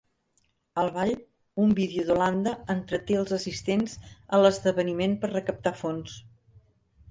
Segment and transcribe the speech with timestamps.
[0.83, 1.11] Al ball,
[1.63, 3.95] un vídeo d'Holanda entreté els assistents
[4.39, 6.19] a l'esdeveniment per recaptar fons.